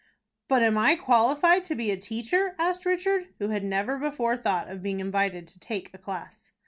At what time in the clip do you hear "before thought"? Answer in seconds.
3.99-4.67